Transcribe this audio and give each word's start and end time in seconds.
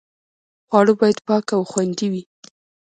خواړه 0.67 0.93
باید 0.99 1.17
پاک 1.27 1.45
او 1.55 1.61
خوندي 1.71 2.07
وي. 2.11 2.23